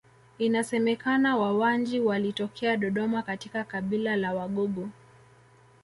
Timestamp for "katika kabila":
3.21-4.15